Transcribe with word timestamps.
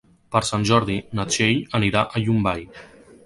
Per 0.35 0.39
Sant 0.47 0.63
Jordi 0.69 0.95
na 1.19 1.27
Txell 1.33 1.61
anirà 1.81 2.03
a 2.21 2.25
Llombai. 2.25 2.67